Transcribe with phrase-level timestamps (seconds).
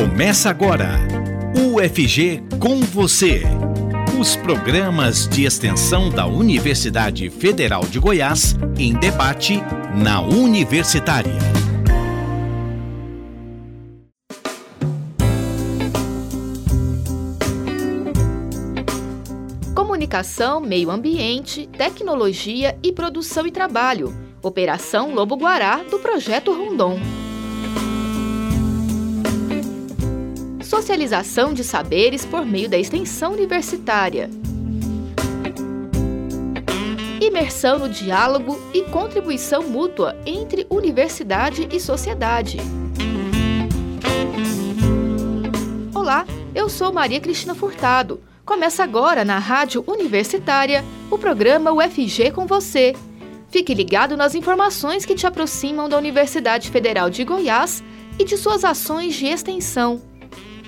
[0.00, 0.98] Começa agora.
[1.54, 3.42] UFG com você.
[4.18, 9.60] Os programas de extensão da Universidade Federal de Goiás em debate
[9.94, 11.36] na Universitária.
[19.74, 24.16] Comunicação, meio ambiente, tecnologia e produção e trabalho.
[24.42, 27.19] Operação Lobo Guará do projeto Rondon.
[30.70, 34.30] Socialização de saberes por meio da extensão universitária.
[37.20, 42.58] Imersão no diálogo e contribuição mútua entre universidade e sociedade.
[45.92, 46.24] Olá,
[46.54, 48.20] eu sou Maria Cristina Furtado.
[48.46, 52.94] Começa agora na Rádio Universitária o programa UFG com você.
[53.48, 57.82] Fique ligado nas informações que te aproximam da Universidade Federal de Goiás
[58.16, 60.09] e de suas ações de extensão.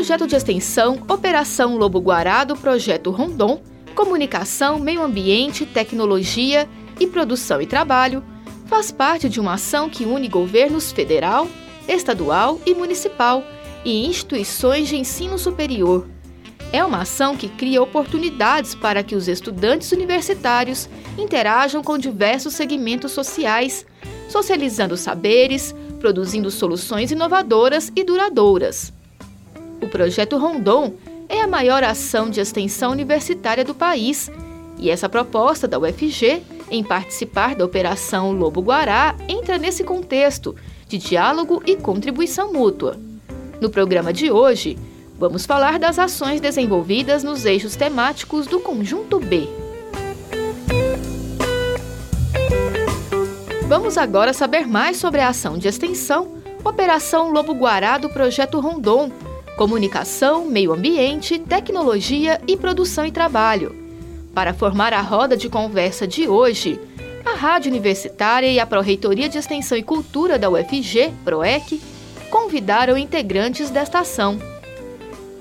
[0.00, 3.60] Projeto de extensão Operação Lobo Guará do Projeto Rondon,
[3.94, 6.66] Comunicação, Meio Ambiente, Tecnologia
[6.98, 8.24] e Produção e Trabalho,
[8.64, 11.46] faz parte de uma ação que une governos federal,
[11.86, 13.44] estadual e municipal
[13.84, 16.08] e instituições de ensino superior.
[16.72, 23.12] É uma ação que cria oportunidades para que os estudantes universitários interajam com diversos segmentos
[23.12, 23.84] sociais,
[24.30, 28.98] socializando saberes, produzindo soluções inovadoras e duradouras.
[29.82, 30.94] O projeto Rondon
[31.28, 34.30] é a maior ação de extensão universitária do país
[34.78, 40.54] e essa proposta da UFG em participar da Operação Lobo Guará entra nesse contexto
[40.88, 42.96] de diálogo e contribuição mútua.
[43.60, 44.78] No programa de hoje,
[45.18, 49.48] vamos falar das ações desenvolvidas nos eixos temáticos do Conjunto B.
[53.68, 59.10] Vamos agora saber mais sobre a ação de extensão Operação Lobo Guará do Projeto Rondon,
[59.60, 63.76] comunicação, meio ambiente, tecnologia e produção e trabalho.
[64.34, 66.80] Para formar a roda de conversa de hoje,
[67.26, 71.78] a Rádio Universitária e a Pró-Reitoria de Extensão e Cultura da UFG, PROEC,
[72.30, 74.38] convidaram integrantes desta ação.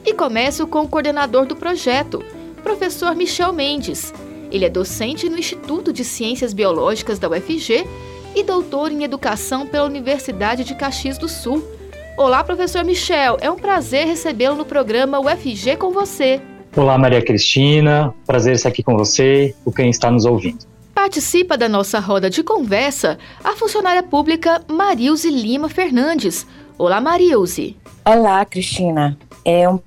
[0.05, 2.21] E começo com o coordenador do projeto,
[2.61, 4.13] professor Michel Mendes.
[4.51, 7.87] Ele é docente no Instituto de Ciências Biológicas da UFG
[8.35, 11.78] e doutor em Educação pela Universidade de Caxias do Sul
[12.19, 13.37] Olá, professor Michel.
[13.39, 16.41] É um prazer recebê-lo no programa UFG com você.
[16.75, 18.13] Olá, Maria Cristina.
[18.27, 20.65] Prazer estar aqui com você com quem está nos ouvindo.
[20.93, 26.45] Participa da nossa roda de conversa a funcionária pública Marilze Lima Fernandes.
[26.77, 27.77] Olá, Marilze.
[28.03, 29.17] Olá, Cristina.
[29.45, 29.79] É um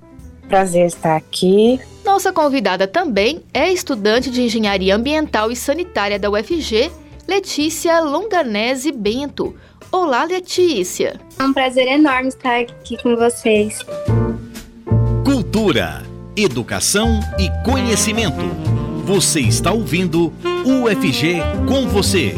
[0.49, 1.78] prazer estar aqui.
[2.03, 6.91] Nossa convidada também é estudante de Engenharia Ambiental e Sanitária da UFG,
[7.28, 9.54] Letícia Longanese Bento.
[9.94, 11.20] Olá, Letícia.
[11.38, 13.78] É um prazer enorme estar aqui com vocês.
[15.22, 16.03] Cultura,
[16.34, 18.41] educação e conhecimento.
[19.04, 20.32] Você está ouvindo
[20.64, 22.34] UFG com você.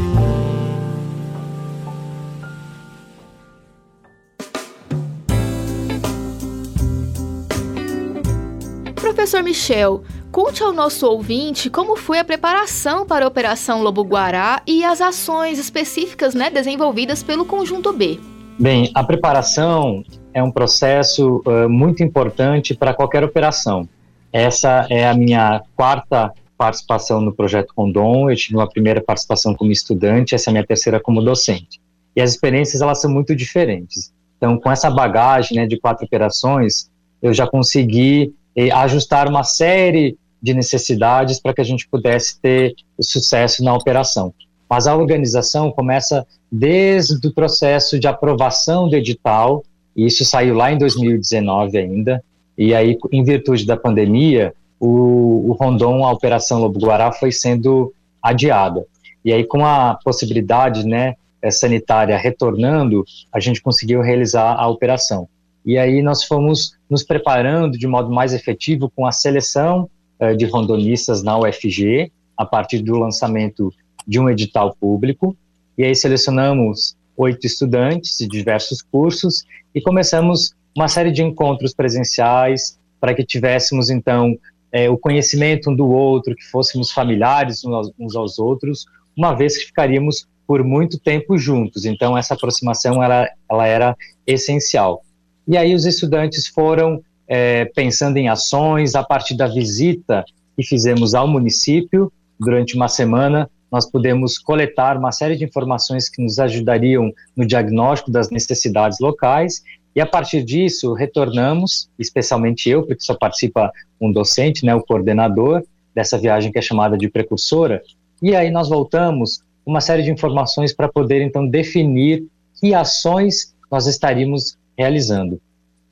[8.97, 10.03] Professor Michel,
[10.35, 15.01] Conte ao nosso ouvinte como foi a preparação para a Operação Lobo Guará e as
[15.01, 18.19] ações específicas né, desenvolvidas pelo Conjunto B.
[18.59, 20.03] Bem, a preparação
[20.33, 23.89] é um processo uh, muito importante para qualquer operação.
[24.33, 28.29] Essa é a minha quarta participação no projeto Rondon.
[28.29, 31.81] Eu tive uma primeira participação como estudante, essa é a minha terceira como docente.
[32.17, 34.13] E as experiências elas são muito diferentes.
[34.37, 36.91] Então, com essa bagagem né, de quatro operações,
[37.23, 42.75] eu já consegui eh, ajustar uma série de necessidades para que a gente pudesse ter
[43.01, 44.35] sucesso na operação.
[44.69, 49.65] Mas a organização começa desde o processo de aprovação do edital,
[49.97, 52.23] e isso saiu lá em 2019 ainda,
[52.59, 57.95] e aí, em virtude da pandemia, o, o Rondon, a Operação Lobo Guará, foi sendo
[58.23, 58.85] adiada.
[59.25, 63.03] E aí, com a possibilidade né, eh, sanitária retornando,
[63.33, 65.27] a gente conseguiu realizar a operação.
[65.65, 69.89] E aí nós fomos nos preparando de modo mais efetivo com a seleção
[70.33, 73.73] de rondonistas na UFG, a partir do lançamento
[74.07, 75.37] de um edital público,
[75.77, 79.45] e aí selecionamos oito estudantes de diversos cursos
[79.75, 84.37] e começamos uma série de encontros presenciais para que tivéssemos, então,
[84.73, 87.63] é, o conhecimento um do outro, que fôssemos familiares
[87.99, 88.87] uns aos outros,
[89.17, 91.85] uma vez que ficaríamos por muito tempo juntos.
[91.85, 93.97] Então, essa aproximação ela, ela era
[94.27, 95.03] essencial.
[95.47, 100.25] E aí os estudantes foram é, pensando em ações a partir da visita
[100.57, 103.51] que fizemos ao município durante uma semana.
[103.71, 109.63] Nós pudemos coletar uma série de informações que nos ajudariam no diagnóstico das necessidades locais
[109.95, 113.71] e a partir disso, retornamos, especialmente eu, porque só participa
[114.01, 115.63] um docente, né, o coordenador
[115.95, 117.81] dessa viagem que é chamada de precursora,
[118.21, 122.27] e aí nós voltamos uma série de informações para poder então definir
[122.61, 125.41] que ações nós estaríamos realizando.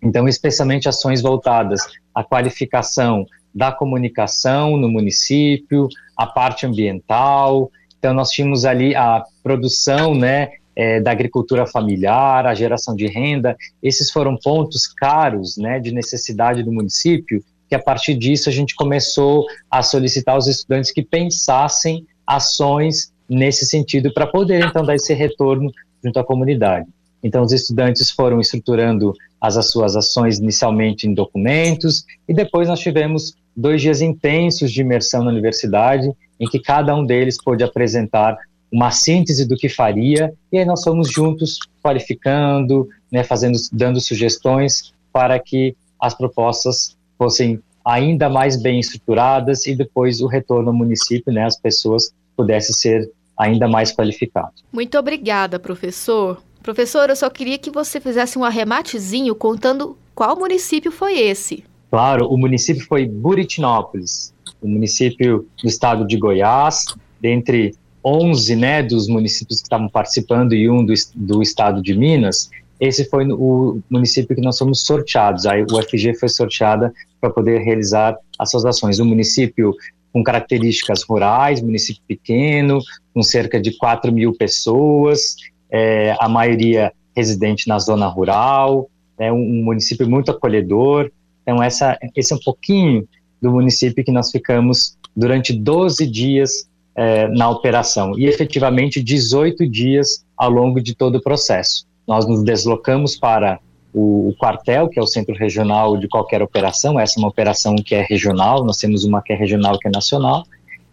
[0.03, 1.81] Então, especialmente ações voltadas
[2.15, 7.71] à qualificação da comunicação no município, a parte ambiental.
[7.99, 13.57] Então, nós tínhamos ali a produção, né, é, da agricultura familiar, a geração de renda,
[13.83, 18.75] esses foram pontos caros, né, de necessidade do município, que a partir disso a gente
[18.75, 25.15] começou a solicitar aos estudantes que pensassem ações nesse sentido para poder então dar esse
[25.15, 25.71] retorno
[26.05, 26.87] junto à comunidade.
[27.23, 32.81] Então os estudantes foram estruturando as, as suas ações inicialmente em documentos e depois nós
[32.81, 36.11] tivemos dois dias intensos de imersão na universidade
[36.41, 38.37] em que cada um deles pôde apresentar
[38.73, 44.95] uma síntese do que faria, e aí nós fomos juntos qualificando, né, fazendo, dando sugestões
[45.13, 51.33] para que as propostas fossem ainda mais bem estruturadas e depois o retorno ao município,
[51.33, 54.65] né, as pessoas pudessem ser ainda mais qualificadas.
[54.73, 56.43] Muito obrigada, professor.
[56.63, 61.65] Professor, eu só queria que você fizesse um arrematezinho contando qual município foi esse.
[61.91, 66.87] Claro, o município foi Buritinópolis, o município do estado de Goiás,
[67.21, 67.75] dentre
[68.05, 72.51] 11 né, dos municípios que estavam participando e um do, do estado de Minas,
[72.81, 75.47] esse foi o município que nós fomos sorteados.
[75.47, 78.99] Aí o FG foi sorteada para poder realizar as suas ações.
[78.99, 79.73] Um município
[80.13, 82.81] com características rurais, município pequeno,
[83.15, 85.37] com cerca de 4 mil pessoas,
[85.73, 91.11] é, a maioria residente na zona rural, é um, um município muito acolhedor.
[91.43, 93.09] Então, essa, esse é um pouquinho
[93.41, 100.25] do município que nós ficamos durante 12 dias é, na operação e efetivamente 18 dias
[100.37, 101.87] ao longo de todo o processo.
[102.07, 103.59] Nós nos deslocamos para
[103.93, 107.77] o, o, quartel, que é o centro regional de qualquer operação, essa é uma operação
[107.77, 110.45] que é regional, nós temos uma que é regional, que é nacional,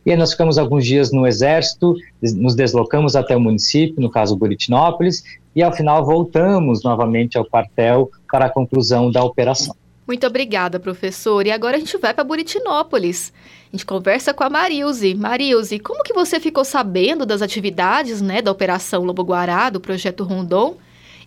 [0.06, 4.36] e aí nós ficamos alguns dias no Exército, nos deslocamos até o município, no caso
[4.36, 5.24] Buritinópolis,
[5.56, 9.76] e ao final voltamos novamente ao quartel para a conclusão da operação.
[10.08, 11.46] Muito obrigada, professor.
[11.46, 13.32] E agora a gente vai para Buritinópolis.
[13.72, 15.14] A gente conversa com a Marilze.
[15.14, 20.24] Marilze, como que você ficou sabendo das atividades né, da Operação Lobo Guará, do Projeto
[20.24, 20.78] Rondon?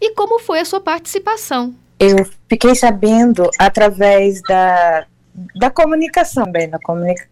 [0.00, 1.72] E como foi a sua participação?
[2.00, 5.06] Eu fiquei sabendo através da,
[5.54, 7.30] da comunicação, bem, da comunicação,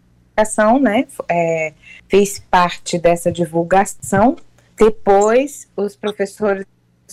[0.79, 1.07] né?
[1.29, 1.73] É,
[2.07, 4.35] fiz parte dessa divulgação.
[4.77, 6.65] Depois, os professores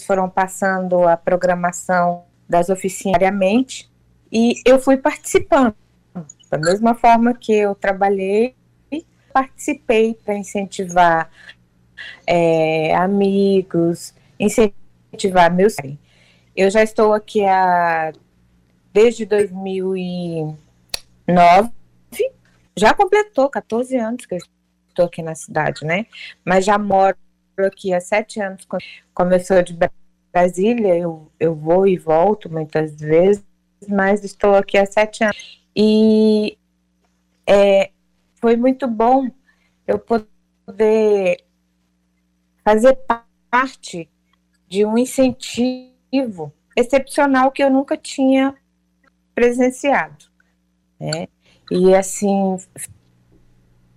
[0.07, 3.91] foram passando a programação das oficinas diariamente
[4.33, 5.75] e eu fui participando.
[6.51, 8.55] Da mesma forma que eu trabalhei,
[9.33, 11.31] participei para incentivar
[12.27, 15.77] é, amigos, incentivar meus.
[16.57, 18.13] Eu já estou aqui há,
[18.93, 21.71] desde 2009,
[22.79, 24.39] já completou 14 anos que eu
[24.89, 26.07] estou aqui na cidade, né?
[26.45, 27.17] Mas já moro
[27.59, 28.67] aqui há sete anos.
[29.47, 29.77] Sou de
[30.33, 33.45] Brasília, eu, eu vou e volto muitas vezes
[33.87, 35.63] mas estou aqui há sete anos.
[35.77, 36.57] E
[37.47, 37.91] é,
[38.37, 39.31] foi muito bom
[39.87, 41.45] eu poder
[42.65, 42.99] fazer
[43.51, 44.09] parte
[44.69, 48.55] de um incentivo excepcional que eu nunca tinha
[49.35, 50.27] presenciado.
[50.99, 51.29] Né?
[51.71, 52.57] E assim,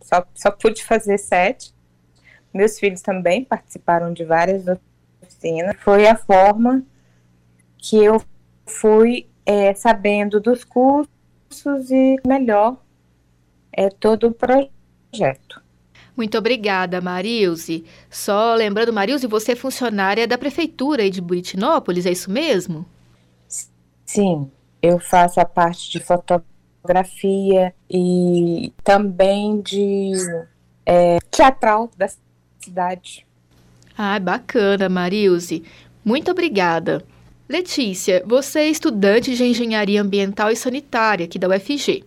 [0.02, 1.74] só, só pude fazer sete.
[2.54, 4.66] Meus filhos também participaram de várias
[5.22, 5.76] oficinas.
[5.80, 6.84] Foi a forma
[7.78, 8.22] que eu
[8.66, 12.78] fui é, sabendo dos cursos e melhor
[13.72, 15.62] é todo o projeto.
[16.16, 17.86] Muito obrigada, Marilze.
[18.10, 22.86] Só lembrando, Marilze, você é funcionária da Prefeitura de Buritinópolis, é isso mesmo?
[24.06, 24.52] Sim,
[24.82, 26.51] eu faço a parte de fotografia
[27.90, 30.14] e também de
[30.86, 32.10] é, teatral da
[32.60, 33.26] cidade.
[33.98, 35.64] Ah, bacana, Marilze.
[36.04, 37.04] Muito obrigada.
[37.48, 42.04] Letícia, você é estudante de Engenharia Ambiental e Sanitária aqui da UFG.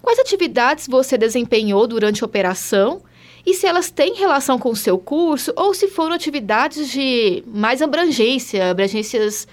[0.00, 3.02] Quais atividades você desempenhou durante a operação
[3.44, 7.82] e se elas têm relação com o seu curso ou se foram atividades de mais
[7.82, 9.46] abrangência, abrangências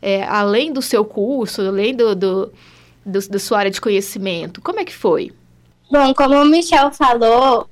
[0.00, 2.52] é, além do seu curso, além do, do,
[3.08, 4.60] do, da sua área de conhecimento.
[4.60, 5.32] Como é que foi?
[5.90, 7.68] Bom, como o Michel falou,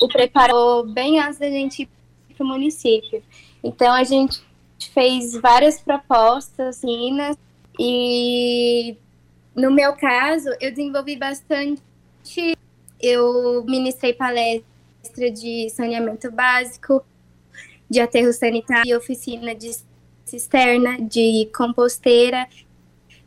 [0.00, 3.22] o preparou bem antes da gente ir para o município.
[3.62, 4.40] Então a gente
[4.94, 7.36] fez várias propostas, minas,
[7.78, 8.96] e
[9.54, 11.82] no meu caso eu desenvolvi bastante.
[13.00, 17.04] Eu ministrei palestra de saneamento básico,
[17.90, 19.76] de aterro sanitário, oficina de
[20.24, 22.48] cisterna, de composteira,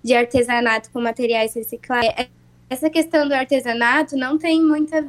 [0.04, 2.10] de artesanato com materiais reciclados.
[2.70, 5.04] Essa questão do artesanato não tem muito a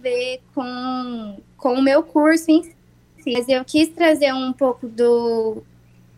[0.00, 2.74] ver com, com o meu curso em si,
[3.32, 5.62] mas eu quis trazer um pouco do,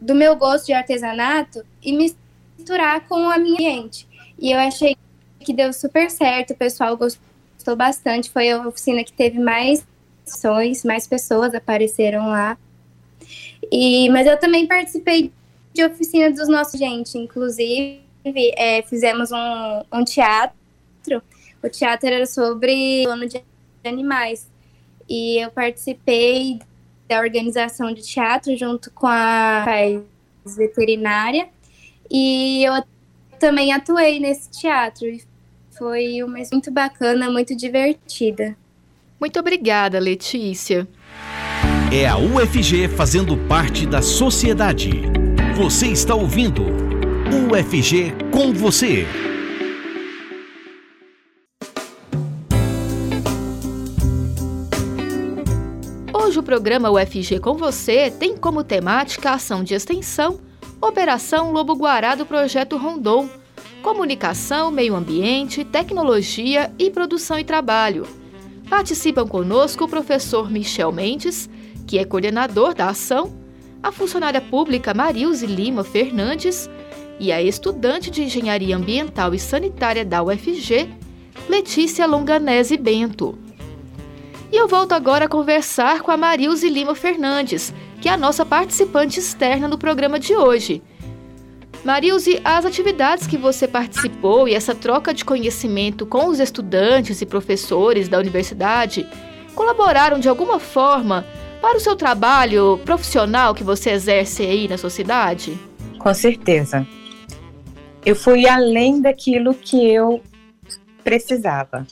[0.01, 4.07] do meu gosto de artesanato e misturar com a minha ambiente.
[4.39, 4.97] E eu achei
[5.41, 8.31] que deu super certo, o pessoal gostou bastante.
[8.31, 9.85] Foi a oficina que teve mais
[10.27, 12.57] ações, mais pessoas apareceram lá.
[13.71, 15.33] E, mas eu também participei
[15.73, 18.08] de oficina dos nossos gente, inclusive
[18.56, 21.23] é, fizemos um, um teatro.
[21.62, 23.42] O teatro era sobre o ano de
[23.85, 24.49] animais.
[25.08, 26.61] E eu participei
[27.08, 29.64] da organização de teatro junto com a
[30.44, 31.49] veterinária.
[32.11, 32.82] E eu
[33.38, 35.06] também atuei nesse teatro.
[35.76, 38.56] Foi uma muito bacana, muito divertida.
[39.20, 40.87] Muito obrigada, Letícia.
[41.92, 44.90] É a UFG fazendo parte da sociedade.
[45.56, 46.98] Você está ouvindo
[47.30, 49.06] UFG com você.
[56.11, 60.40] Hoje o programa UFG com você tem como temática a ação de extensão
[60.80, 63.28] Operação Lobo Guará do Projeto Rondon,
[63.82, 68.06] Comunicação, Meio Ambiente, Tecnologia e Produção e Trabalho.
[68.70, 71.47] Participam conosco o professor Michel Mendes,
[71.87, 73.37] que é coordenador da ação,
[73.82, 76.70] a funcionária pública Marilze Lima Fernandes
[77.19, 80.89] e a estudante de Engenharia Ambiental e Sanitária da UFG,
[81.49, 83.39] Letícia Longanese Bento.
[84.51, 88.47] E eu volto agora a conversar com a Marilze Lima Fernandes, que é a nossa
[88.47, 90.83] participante externa no programa de hoje.
[91.85, 97.27] Marilze, as atividades que você participou e essa troca de conhecimento com os estudantes e
[97.27, 99.07] professores da universidade
[99.55, 101.25] colaboraram de alguma forma
[101.61, 105.59] para o seu trabalho profissional que você exerce aí na sociedade?
[105.99, 106.87] Com certeza.
[108.05, 110.23] Eu fui além daquilo que eu
[111.05, 111.87] precisava.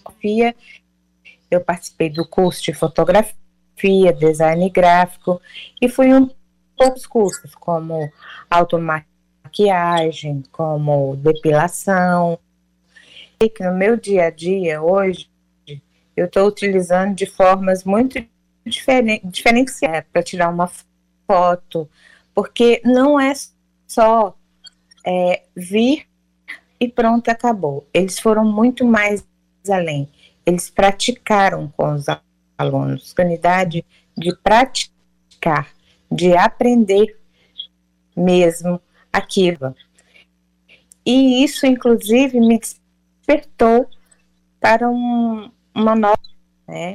[1.50, 5.40] Eu participei do curso de fotografia, design gráfico
[5.80, 6.30] e fui um
[6.76, 8.10] poucos cursos como
[8.50, 12.38] automaquiagem, como depilação.
[13.40, 15.28] E que no meu dia a dia hoje
[16.16, 18.24] eu estou utilizando de formas muito
[18.64, 20.70] diferen diferenciadas para tirar uma
[21.26, 21.88] foto,
[22.34, 23.32] porque não é
[23.86, 24.34] só
[25.06, 26.06] é, vir
[26.80, 27.86] e pronto, acabou.
[27.94, 29.24] Eles foram muito mais
[29.70, 30.08] além
[30.46, 32.06] eles praticaram com os
[32.56, 33.84] alunos, unidade
[34.16, 35.68] de praticar,
[36.10, 37.18] de aprender
[38.16, 38.80] mesmo
[39.12, 39.74] aquilo.
[41.04, 43.88] E isso, inclusive, me despertou
[44.60, 46.16] para um, uma nova.
[46.66, 46.94] Né?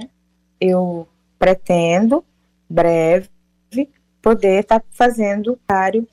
[0.59, 2.23] Eu pretendo,
[2.69, 3.29] breve,
[4.21, 6.05] poder estar tá fazendo área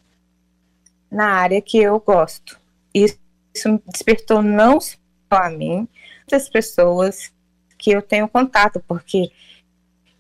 [1.11, 2.59] na área que eu gosto.
[2.93, 3.19] Isso,
[3.55, 4.97] isso despertou não só
[5.31, 5.89] a mim,
[6.21, 7.33] muitas pessoas
[7.77, 9.31] que eu tenho contato, porque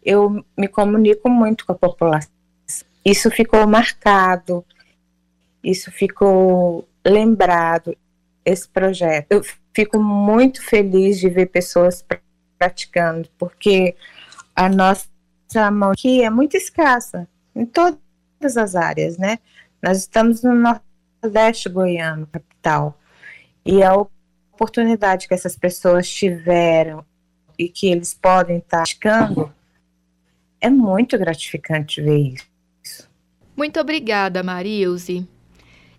[0.03, 2.31] eu me comunico muito com a população.
[3.05, 4.65] Isso ficou marcado,
[5.63, 7.97] isso ficou lembrado,
[8.45, 9.33] esse projeto.
[9.33, 9.43] Eu
[9.75, 12.05] fico muito feliz de ver pessoas
[12.59, 13.95] praticando, porque
[14.55, 15.09] a nossa
[15.73, 19.39] mão aqui é muito escassa, em todas as áreas, né?
[19.83, 22.99] Nós estamos no Nordeste goiano, capital,
[23.65, 27.05] e a oportunidade que essas pessoas tiveram
[27.59, 29.53] e que eles podem estar praticando,
[30.61, 32.35] é muito gratificante ver
[32.83, 33.09] isso.
[33.57, 35.27] Muito obrigada, Marilze.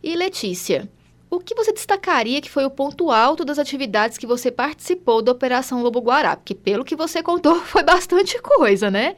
[0.02, 0.90] E Letícia,
[1.32, 5.32] o que você destacaria que foi o ponto alto das atividades que você participou da
[5.32, 6.36] Operação Lobo Guará?
[6.36, 9.16] Porque, pelo que você contou, foi bastante coisa, né?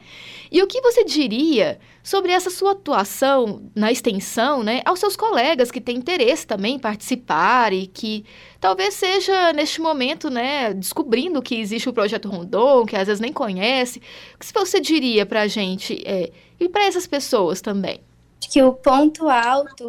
[0.50, 5.70] E o que você diria sobre essa sua atuação na extensão, né, aos seus colegas
[5.70, 8.26] que têm interesse também em participar e que
[8.60, 13.32] talvez seja, neste momento, né, descobrindo que existe o Projeto Rondon, que às vezes nem
[13.32, 14.02] conhece.
[14.34, 18.00] O que você diria para a gente é, e para essas pessoas também?
[18.38, 19.88] Acho que o ponto alto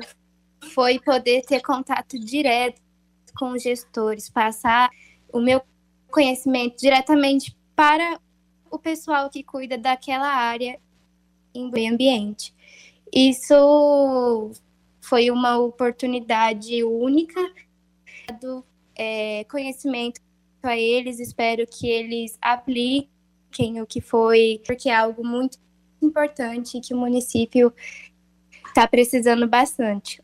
[0.63, 2.81] foi poder ter contato direto
[3.37, 4.89] com os gestores, passar
[5.31, 5.61] o meu
[6.11, 8.19] conhecimento diretamente para
[8.69, 10.79] o pessoal que cuida daquela área
[11.53, 12.53] em meio ambiente.
[13.11, 14.51] Isso
[15.01, 17.39] foi uma oportunidade única
[18.41, 18.63] do
[18.95, 20.19] é, conhecimento
[20.63, 21.19] a eles.
[21.19, 25.59] Espero que eles apliquem o que foi, porque é algo muito
[26.01, 27.73] importante que o município
[28.67, 30.21] está precisando bastante.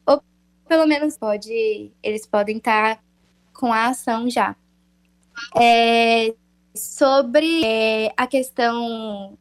[0.70, 3.02] Pelo menos pode, eles podem estar tá
[3.54, 4.56] com a ação já.
[5.60, 6.34] É,
[6.76, 9.38] sobre é, a questão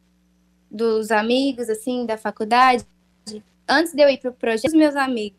[0.71, 2.85] dos amigos, assim, da faculdade,
[3.69, 5.39] antes de eu ir para o projeto, meus amigos,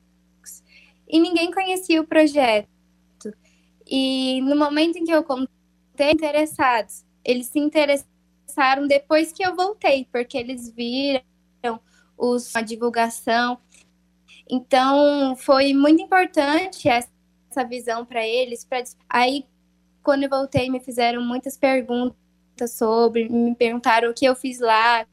[1.08, 2.70] e ninguém conhecia o projeto.
[3.86, 5.50] E no momento em que eu contei,
[6.12, 11.24] interessados, eles se interessaram depois que eu voltei, porque eles viram
[12.18, 13.58] os, a divulgação.
[14.50, 17.10] Então, foi muito importante essa,
[17.68, 18.66] visão para eles.
[18.66, 19.46] Pra, aí,
[20.02, 25.06] quando eu voltei, me fizeram muitas perguntas sobre, me perguntaram o que eu fiz lá,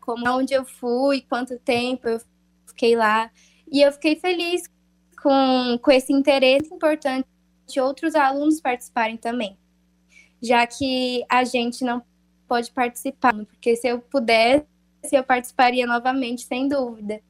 [0.00, 2.20] como onde eu fui, quanto tempo eu
[2.66, 3.30] fiquei lá.
[3.70, 4.62] E eu fiquei feliz
[5.20, 7.26] com, com esse interesse importante
[7.66, 9.58] de outros alunos participarem também.
[10.42, 12.02] Já que a gente não
[12.46, 14.66] pode participar, porque se eu pudesse,
[15.10, 17.20] eu participaria novamente, sem dúvida.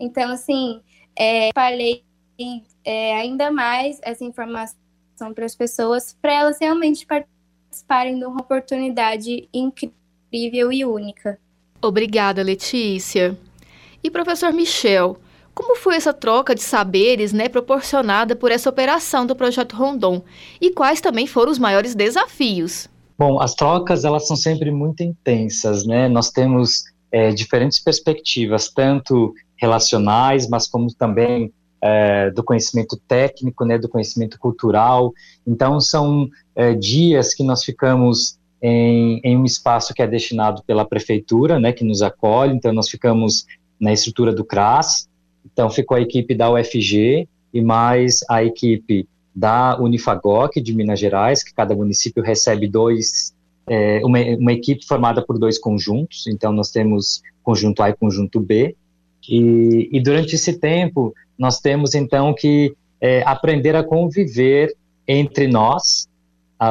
[0.00, 0.80] Então, assim,
[1.16, 2.02] é, falei
[2.84, 4.74] é, ainda mais essa informação
[5.34, 11.38] para as pessoas, para elas realmente participarem de uma oportunidade incrível e única.
[11.82, 13.38] Obrigada, Letícia.
[14.02, 15.18] E professor Michel,
[15.54, 20.22] como foi essa troca de saberes né, proporcionada por essa operação do Projeto Rondon?
[20.60, 22.88] E quais também foram os maiores desafios?
[23.18, 26.08] Bom, as trocas elas são sempre muito intensas, né?
[26.08, 31.52] Nós temos é, diferentes perspectivas, tanto relacionais, mas como também
[31.82, 35.12] é, do conhecimento técnico, né, do conhecimento cultural.
[35.46, 40.84] Então, são é, dias que nós ficamos em, em, um espaço que é destinado pela
[40.84, 42.54] prefeitura, né, que nos acolhe.
[42.54, 43.46] Então, nós ficamos
[43.80, 45.08] na estrutura do CRAS.
[45.44, 51.42] Então, ficou a equipe da UFG e mais a equipe da Unifagoc de Minas Gerais,
[51.42, 53.34] que cada município recebe dois,
[53.70, 56.26] é, uma, uma equipe formada por dois conjuntos.
[56.26, 58.74] Então, nós temos conjunto A e conjunto B.
[59.28, 64.74] E, e durante esse tempo, nós temos então que é, aprender a conviver
[65.06, 66.08] entre nós,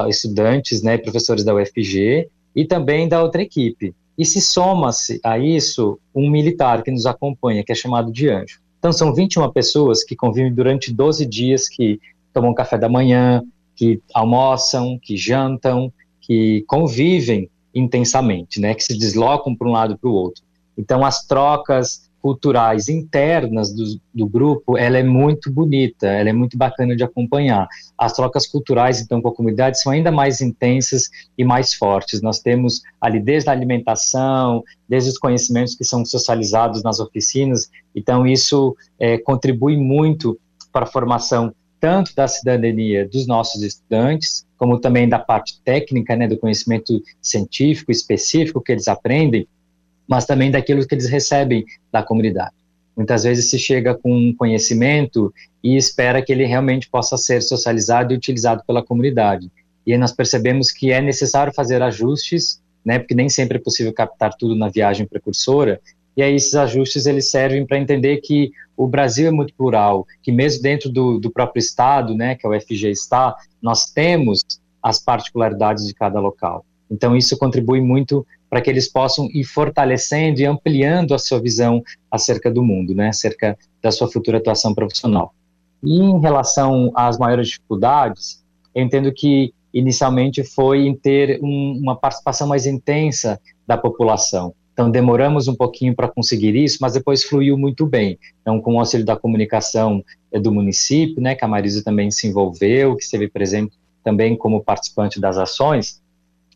[0.08, 3.96] estudantes, né, professores da UFG, e também da outra equipe.
[4.18, 8.60] E se soma-se a isso um militar que nos acompanha, que é chamado de anjo.
[8.78, 12.00] Então são 21 pessoas que convivem durante 12 dias, que
[12.34, 13.42] tomam café da manhã,
[13.76, 15.92] que almoçam, que jantam,
[16.30, 20.44] que convivem intensamente, né, que se deslocam para um lado para o outro.
[20.78, 26.56] Então as trocas culturais internas do, do, grupo, ela é muito bonita, ela é muito
[26.58, 27.68] bacana de acompanhar.
[27.98, 32.22] As trocas culturais, então, com a comunidade são ainda mais intensas e mais fortes.
[32.22, 38.28] Nós temos ali desde a alimentação, desde os conhecimentos que são socializados nas oficinas, então
[38.28, 40.38] isso é, contribui muito
[40.72, 46.28] para a formação tanto da cidadania dos nossos estudantes, como também da parte técnica, né,
[46.28, 49.48] do conhecimento científico específico que eles aprendem,
[50.06, 52.54] mas também daquilo que eles recebem da comunidade.
[52.96, 58.14] Muitas vezes se chega com um conhecimento e espera que ele realmente possa ser socializado
[58.14, 59.50] e utilizado pela comunidade.
[59.88, 63.94] E aí nós percebemos que é necessário fazer ajustes, né, porque nem sempre é possível
[63.94, 65.80] captar tudo na viagem precursora,
[66.20, 70.34] e aí esses ajustes eles servem para entender que o Brasil é muito plural, que
[70.34, 74.42] mesmo dentro do, do próprio estado, né, que é o FG está, nós temos
[74.84, 76.66] as particularidades de cada local.
[76.92, 81.82] Então isso contribui muito para que eles possam ir fortalecendo e ampliando a sua visão
[82.12, 85.34] acerca do mundo, né, acerca da sua futura atuação profissional.
[85.82, 88.44] E em relação às maiores dificuldades,
[88.76, 94.54] eu entendo que inicialmente foi em ter um, uma participação mais intensa da população.
[94.80, 98.18] Então demoramos um pouquinho para conseguir isso, mas depois fluiu muito bem.
[98.40, 102.28] Então com o auxílio da comunicação é, do município, né, que a Marisa também se
[102.28, 103.74] envolveu, que esteve presente
[104.06, 106.02] também como participante das ações,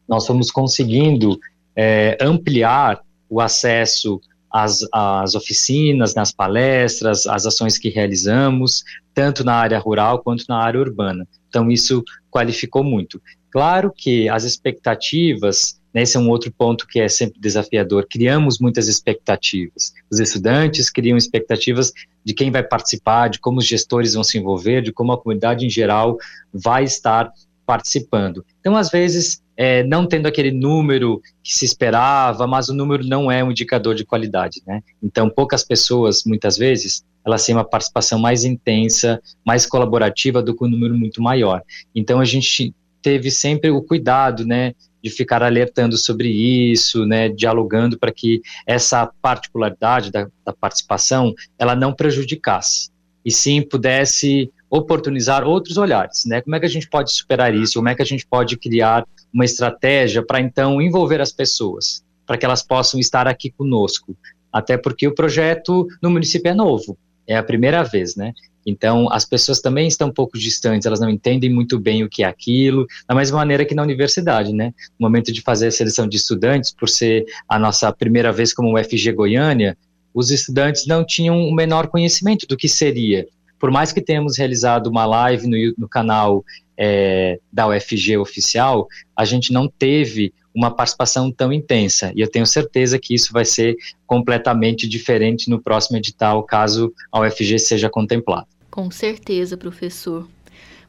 [0.08, 1.38] nós fomos conseguindo
[1.76, 9.56] é, ampliar o acesso às, às oficinas, nas palestras, às ações que realizamos, tanto na
[9.56, 11.28] área rural quanto na área urbana.
[11.50, 13.22] Então, isso qualificou muito.
[13.52, 18.88] Claro que as expectativas, esse é um outro ponto que é sempre desafiador, criamos muitas
[18.88, 19.94] expectativas.
[20.12, 21.92] Os estudantes criam expectativas
[22.26, 25.66] de quem vai participar, de como os gestores vão se envolver, de como a comunidade
[25.66, 26.18] em geral
[26.52, 27.32] vai estar
[27.66, 28.44] participando.
[28.60, 33.32] Então, às vezes, é, não tendo aquele número que se esperava, mas o número não
[33.32, 34.82] é um indicador de qualidade, né?
[35.02, 40.64] Então, poucas pessoas, muitas vezes, elas têm uma participação mais intensa, mais colaborativa do que
[40.66, 41.62] um número muito maior.
[41.96, 48.00] Então, a gente teve sempre o cuidado, né, de ficar alertando sobre isso, né, dialogando
[48.00, 52.90] para que essa particularidade da, da participação ela não prejudicasse
[53.26, 56.42] e sim pudesse oportunizar outros olhares, né?
[56.42, 57.76] Como é que a gente pode superar isso?
[57.76, 62.38] Como é que a gente pode criar uma estratégia para então envolver as pessoas, para
[62.38, 64.18] que elas possam estar aqui conosco?
[64.52, 68.34] Até porque o projeto no município é novo, é a primeira vez, né?
[68.66, 72.24] Então, as pessoas também estão um pouco distantes, elas não entendem muito bem o que
[72.24, 74.74] é aquilo, da mesma maneira que na universidade, né?
[75.00, 78.78] No momento de fazer a seleção de estudantes, por ser a nossa primeira vez como
[78.78, 79.78] UFG Goiânia,
[80.14, 83.28] os estudantes não tinham o menor conhecimento do que seria.
[83.60, 86.44] Por mais que tenhamos realizado uma live no, no canal
[86.78, 92.12] é, da UFG oficial, a gente não teve uma participação tão intensa.
[92.16, 97.22] E eu tenho certeza que isso vai ser completamente diferente no próximo edital, caso a
[97.22, 98.48] UFG seja contemplada.
[98.70, 100.28] Com certeza, professor.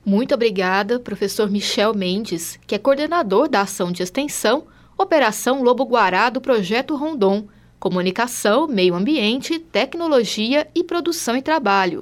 [0.05, 4.65] Muito obrigada, professor Michel Mendes, que é coordenador da ação de extensão
[4.97, 7.49] Operação Lobo Guará do Projeto Rondon,
[7.81, 12.01] Comunicação, Meio Ambiente, Tecnologia e Produção e Trabalho.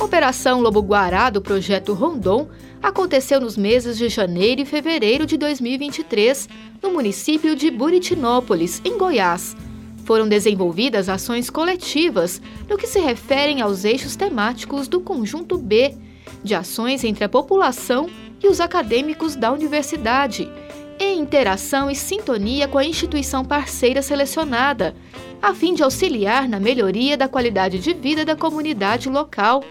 [0.00, 2.48] Operação Lobo Guará do Projeto Rondon
[2.82, 6.48] aconteceu nos meses de janeiro e fevereiro de 2023,
[6.82, 9.56] no município de Buritinópolis, em Goiás.
[10.04, 15.94] Foram desenvolvidas ações coletivas no que se referem aos eixos temáticos do Conjunto B,
[16.42, 18.10] de ações entre a população
[18.42, 20.50] e os acadêmicos da universidade,
[20.98, 24.96] em interação e sintonia com a instituição parceira selecionada,
[25.40, 29.62] a fim de auxiliar na melhoria da qualidade de vida da comunidade local,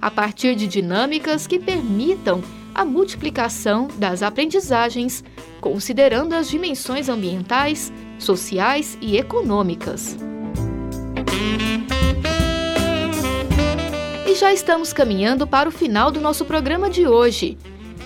[0.00, 2.42] a partir de dinâmicas que permitam
[2.78, 5.24] a multiplicação das aprendizagens,
[5.60, 10.16] considerando as dimensões ambientais, sociais e econômicas.
[14.28, 17.58] E já estamos caminhando para o final do nosso programa de hoje.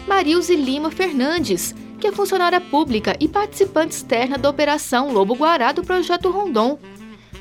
[0.09, 5.83] Marilze Lima Fernandes, que é funcionária pública e participante externa da Operação Lobo Guará do
[5.83, 6.79] Projeto Rondon.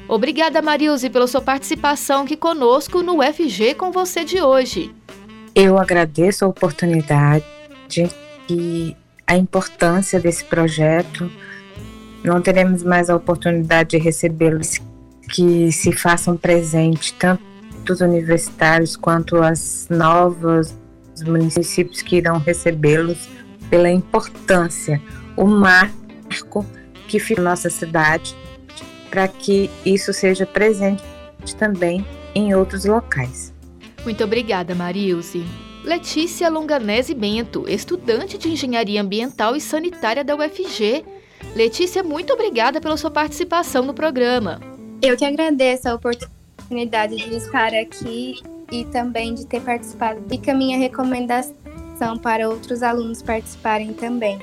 [0.06, 4.94] Obrigada, Marilze, pela sua participação aqui conosco no UFG com você de hoje.
[5.54, 7.46] Eu agradeço a oportunidade
[8.50, 8.96] e
[9.28, 11.30] a importância desse projeto.
[12.24, 14.80] Não teremos mais a oportunidade de recebê-los
[15.30, 17.42] que se façam presente, tanto
[17.90, 20.78] os universitários quanto as novas
[21.26, 23.30] municípios que irão recebê-los,
[23.70, 25.02] pela importância,
[25.38, 26.66] o marco
[27.08, 28.36] que fica na nossa cidade,
[29.10, 31.04] para que isso seja presente
[31.58, 33.54] também em outros locais.
[34.04, 35.44] Muito obrigada, Marilze.
[35.84, 41.04] Letícia Longanese Bento, estudante de Engenharia Ambiental e Sanitária da UFG.
[41.56, 44.60] Letícia, muito obrigada pela sua participação no programa.
[45.02, 50.22] Eu que agradeço a oportunidade de estar aqui e também de ter participado.
[50.30, 54.40] Fica a minha recomendação para outros alunos participarem também.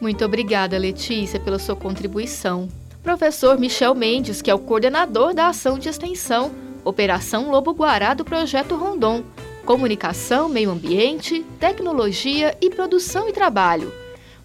[0.00, 2.68] Muito obrigada, Letícia, pela sua contribuição.
[3.02, 6.50] Professor Michel Mendes, que é o coordenador da ação de extensão
[6.84, 9.22] Operação Lobo Guará do Projeto Rondon,
[9.64, 13.92] Comunicação, Meio Ambiente, Tecnologia e Produção e Trabalho.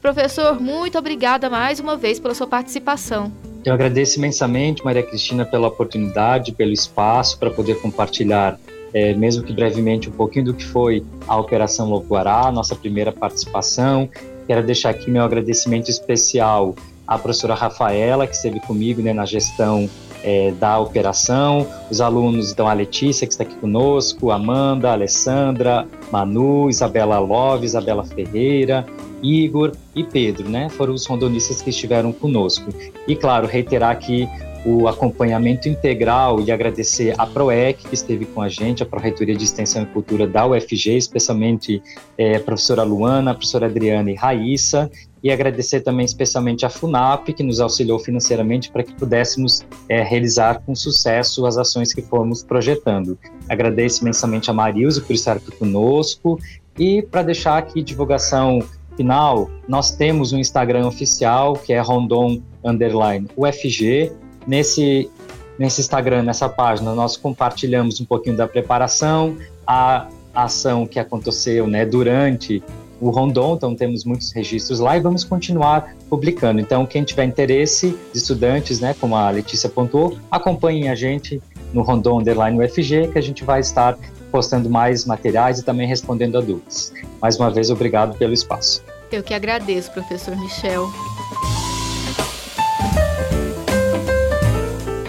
[0.02, 3.32] Professor, muito obrigada mais uma vez pela sua participação.
[3.66, 8.60] Eu agradeço imensamente, Maria Cristina, pela oportunidade, pelo espaço para poder compartilhar,
[8.94, 13.12] é, mesmo que brevemente, um pouquinho do que foi a Operação Lobo Guará, nossa primeira
[13.12, 14.08] participação.
[14.46, 19.90] Quero deixar aqui meu agradecimento especial à professora Rafaela, que esteve comigo né, na gestão
[20.28, 21.66] é, da operação.
[21.90, 28.04] Os alunos, então, a Letícia, que está aqui conosco, Amanda, Alessandra, Manu, Isabela Love, Isabela
[28.04, 28.86] Ferreira,
[29.24, 30.68] Igor e Pedro, né?
[30.68, 32.66] Foram os rondonistas que estiveram conosco.
[33.08, 34.28] E, claro, reiterar aqui
[34.66, 39.46] o acompanhamento integral e agradecer a PROEC, que esteve com a gente, a Pró-Reitoria de
[39.46, 41.82] Extensão e Cultura da UFG, especialmente
[42.18, 44.92] é, a professora Luana, a professora Adriana e Raíssa,
[45.24, 50.62] e agradecer também especialmente a FUNAP, que nos auxiliou financeiramente para que pudéssemos é, realizar
[50.66, 53.18] com sucesso as ações que fomos projetando.
[53.50, 56.40] Agradeço imensamente a Marilza por estar aqui conosco
[56.78, 58.62] e para deixar aqui divulgação
[58.98, 64.12] final, nós temos um Instagram oficial que é rondon underline UFG.
[64.46, 65.10] Nesse,
[65.58, 71.86] nesse Instagram, nessa página, nós compartilhamos um pouquinho da preparação, a ação que aconteceu né,
[71.86, 72.64] durante
[73.00, 76.60] o Rondon, então temos muitos registros lá e vamos continuar publicando.
[76.60, 81.42] Então, quem tiver interesse estudantes, né, como a Letícia pontuou, acompanhem a gente
[81.74, 83.98] no Rondon Underline UFG, que a gente vai estar
[84.32, 86.94] postando mais materiais e também respondendo a dúvidas.
[87.22, 88.84] Mais uma vez, obrigado pelo espaço.
[89.12, 90.88] Eu que agradeço, professor Michel.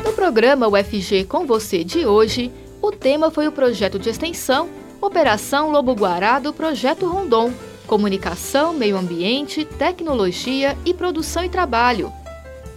[0.04, 4.68] No programa UFG com você de hoje, o tema foi o projeto de extensão
[5.00, 7.52] Operação Lobo Guará do Projeto Rondon,
[7.88, 12.12] Comunicação, Meio Ambiente, Tecnologia e Produção e Trabalho.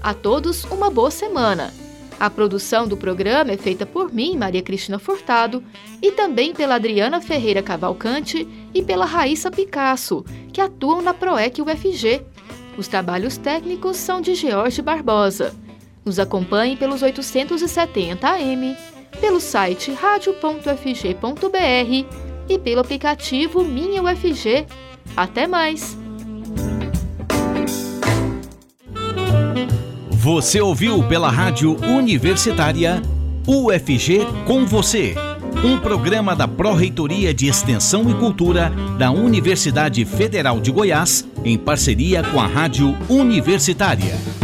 [0.02, 1.74] A todos uma boa semana.
[2.18, 5.62] A produção do programa é feita por mim, Maria Cristina Furtado,
[6.02, 12.22] e também pela Adriana Ferreira Cavalcante e pela Raíssa Picasso, que atuam na PROEC UFG.
[12.78, 15.54] Os trabalhos técnicos são de George Barbosa.
[16.06, 18.78] Nos acompanhe pelos 870 AM,
[19.20, 20.72] pelo site radio.fg.br
[22.48, 24.66] e pelo aplicativo Minha UFG.
[25.16, 25.98] Até mais!
[30.12, 33.02] Você ouviu pela Rádio Universitária
[33.48, 35.16] UFG com você.
[35.64, 42.24] Um programa da Pró-Reitoria de Extensão e Cultura da Universidade Federal de Goiás, em parceria
[42.24, 44.41] com a Rádio Universitária.